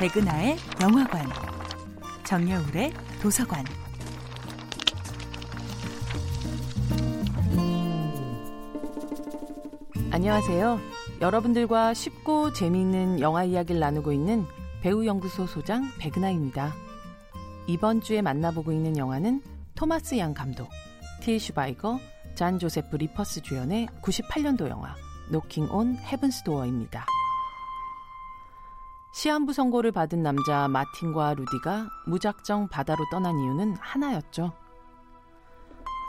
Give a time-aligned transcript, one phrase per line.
[0.00, 1.26] 백은하의 영화관,
[2.24, 2.90] 정여울의
[3.20, 3.62] 도서관.
[10.10, 10.80] 안녕하세요.
[11.20, 14.46] 여러분들과 쉽고 재미있는 영화 이야기를 나누고 있는
[14.80, 16.72] 배우연구소 소장 백은하입니다.
[17.66, 19.42] 이번 주에 만나보고 있는 영화는
[19.74, 20.70] 토마스 얀 감독,
[21.20, 22.00] 틸 슈바이거,
[22.34, 24.94] 잔 조세프 리퍼스 주연의 98년도 영화
[25.30, 27.04] Knockin' on Heaven's Door입니다.
[29.20, 34.50] 시한부 선고를 받은 남자 마틴과 루디가 무작정 바다로 떠난 이유는 하나였죠.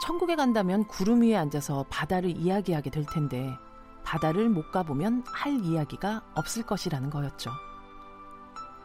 [0.02, 3.54] 천국에 간다면 구름 위에 앉아서 바다를 이야기하게 될 텐데
[4.02, 7.50] 바다를 못 가보면 할 이야기가 없을 것이라는 거였죠.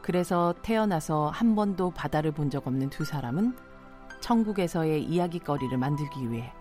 [0.02, 3.56] 그래서 태어나서 한 번도 바다를 본 적 없는 두 사람은
[4.20, 6.52] 천국에서의 이야기거리를 만들기 위해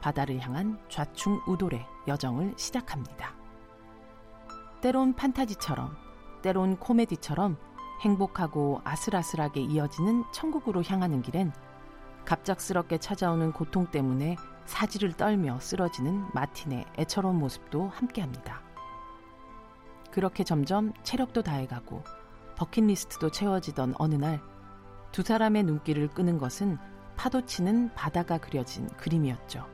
[0.00, 3.36] 바다를 향한 좌충우돌의 여정을 시작합니다.
[4.80, 6.07] 때론 판타지처럼,
[6.48, 7.58] 때론 코미디처럼
[8.00, 11.52] 행복하고 아슬아슬하게 이어지는 천국으로 향하는 길엔
[12.24, 18.62] 갑작스럽게 찾아오는 고통 때문에 사지를 떨며 쓰러지는 마틴의 애처로운 모습도 함께합니다.
[20.10, 22.02] 그렇게 점점 체력도 다해가고
[22.56, 24.40] 버킷리스트도 채워지던 어느 날
[25.12, 26.78] 두 사람의 눈길을 끄는 것은
[27.16, 29.66] 파도치는 바다가 그려진 그림이었죠.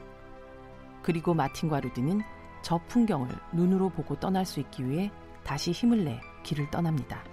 [1.05, 2.23] 그리고 마틴과 루디는
[2.63, 5.13] 저 풍경을 눈으로 보고 떠날 수 있기 위해
[5.45, 7.25] 다시 힘을 내 길을 떠납니다.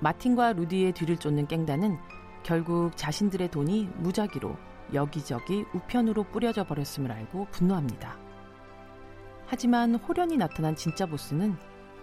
[0.00, 1.98] 마틴과 루디의 뒤를 쫓는 깽단은
[2.44, 4.56] 결국 자신들의 돈이 무작위로
[4.94, 8.16] 여기저기 우편으로 뿌려져 버렸음을 알고 분노합니다.
[9.46, 11.56] 하지만 호련히 나타난 진짜 보스는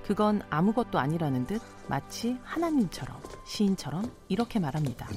[0.03, 5.07] 그건 아무것도 아니라는 듯 마치 하나님처럼 시인처럼 이렇게 말합니다.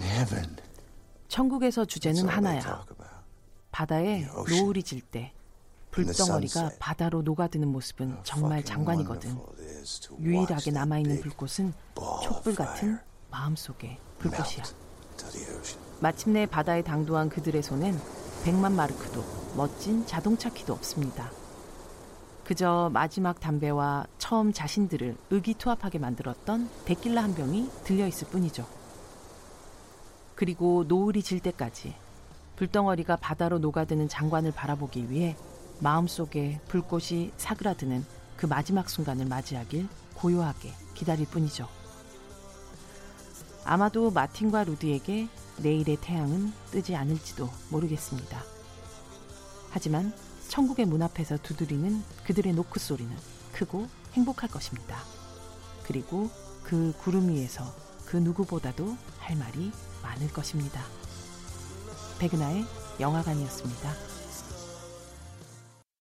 [1.26, 2.84] 천국에서 주제는 하나야.
[3.72, 5.32] 바다에 노을이 질 때
[5.90, 9.36] 불덩어리가 바다로 녹아드는 모습은 정말 장관이거든.
[10.20, 11.72] 유일하게 남아있는 불꽃은
[12.22, 12.98] 촛불 같은
[13.30, 14.64] 마음속의 불꽃이야.
[16.00, 17.98] 마침내 바다에 당도한 그들의 손엔
[18.44, 19.25] 100만 마르크도
[19.56, 21.30] 멋진 자동차 키도 없습니다.
[22.44, 28.66] 그저 마지막 담배와 처음 자신들을 의기투합하게 만들었던 데킬라 한 병이 들려있을 뿐이죠.
[30.36, 31.94] 그리고 노을이 질 때까지
[32.56, 35.36] 불덩어리가 바다로 녹아드는 장관을 바라보기 위해
[35.80, 38.04] 마음속에 불꽃이 사그라드는
[38.36, 41.69] 그 마지막 순간을 맞이하길 고요하게 기다릴 뿐이죠.
[43.64, 48.42] 아마도 마틴과 루디에게 내일의 태양은 뜨지 않을지도 모르겠습니다.
[49.70, 50.12] 하지만
[50.48, 53.14] 천국의 문 앞에서 두드리는 그들의 노크 소리는
[53.52, 54.98] 크고 행복할 것입니다.
[55.84, 56.30] 그리고
[56.62, 57.64] 그 구름 위에서
[58.06, 60.82] 그 누구보다도 할 말이 많을 것입니다.
[62.19, 62.64] 백은하의
[63.00, 64.16] 영화관이었습니다.